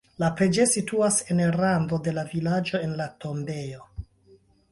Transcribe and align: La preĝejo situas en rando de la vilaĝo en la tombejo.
La 0.21 0.27
preĝejo 0.37 0.63
situas 0.69 1.17
en 1.35 1.41
rando 1.57 1.99
de 2.09 2.15
la 2.19 2.25
vilaĝo 2.33 2.81
en 2.87 2.97
la 3.03 3.09
tombejo. 3.27 3.85